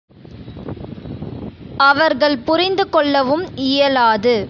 [1.79, 4.35] அவர்கள் புரிந்து கொள்ளவும் இயலாது.